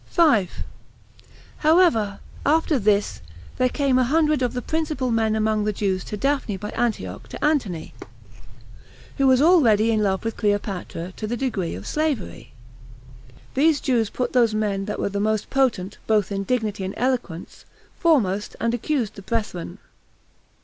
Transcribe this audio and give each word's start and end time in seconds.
5. 0.07 0.63
However, 1.57 2.21
after 2.43 2.79
this, 2.79 3.21
there 3.59 3.69
came 3.69 3.99
a 3.99 4.03
hundred 4.03 4.41
of 4.41 4.53
the 4.53 4.61
principal 4.63 5.11
men 5.11 5.35
among 5.35 5.63
the 5.63 5.71
Jews 5.71 6.03
to 6.05 6.17
Daphne 6.17 6.57
by 6.57 6.71
Antioch 6.71 7.27
to 7.29 7.45
Antony, 7.45 7.93
who 9.19 9.27
was 9.27 9.43
already 9.43 9.91
in 9.91 10.01
love 10.01 10.25
with 10.25 10.37
Cleopatra 10.37 11.11
to 11.15 11.27
the 11.27 11.37
degree 11.37 11.75
of 11.75 11.85
slavery; 11.85 12.51
these 13.53 13.79
Jews 13.79 14.09
put 14.09 14.33
those 14.33 14.55
men 14.55 14.85
that 14.85 14.97
were 14.99 15.09
the 15.09 15.19
most 15.19 15.51
potent, 15.51 15.99
both 16.07 16.31
in 16.31 16.45
dignity 16.45 16.83
and 16.83 16.95
eloquence, 16.97 17.65
foremost, 17.99 18.55
and 18.59 18.73
accused 18.73 19.13
the 19.13 19.21
brethren. 19.21 19.77